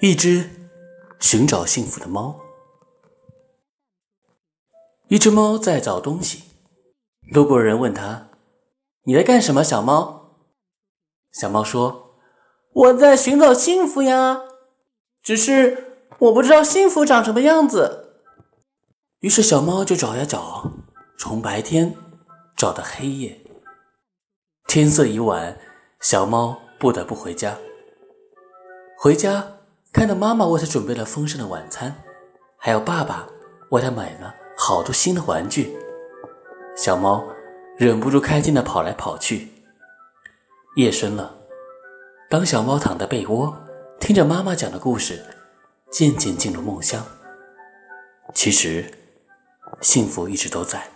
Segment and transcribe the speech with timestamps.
[0.00, 0.50] 一只
[1.18, 2.38] 寻找幸福的猫。
[5.08, 6.42] 一只猫在找东西，
[7.32, 8.28] 路过人问他
[9.04, 10.36] ：“你在干什么，小猫？”
[11.32, 12.18] 小猫说
[12.74, 14.42] ：“我在寻找幸福呀，
[15.22, 18.20] 只是我不知道幸福长什么样子。”
[19.20, 20.70] 于是小猫就找呀找，
[21.18, 21.96] 从白天
[22.54, 23.40] 找到黑夜。
[24.66, 25.58] 天色已晚，
[26.00, 27.56] 小猫不得不回家。
[28.98, 29.55] 回家。
[29.96, 31.94] 看到妈妈为他准备了丰盛的晚餐，
[32.58, 33.26] 还有爸爸
[33.70, 35.74] 为他买了好多新的玩具，
[36.76, 37.26] 小猫
[37.78, 39.48] 忍不住开心的跑来跑去。
[40.76, 41.34] 夜深了，
[42.28, 43.58] 当小猫躺在被窝，
[43.98, 45.24] 听着妈妈讲的故事，
[45.90, 47.02] 渐渐进入梦乡。
[48.34, 48.92] 其实，
[49.80, 50.86] 幸福一直都在。